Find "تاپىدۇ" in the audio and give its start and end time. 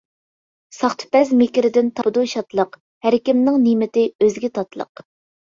1.99-2.23